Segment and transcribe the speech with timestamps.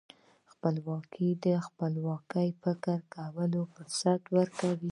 [0.51, 2.31] خپلواکي د خپلواک
[2.63, 4.89] فکر کولو فرصت ورکوي.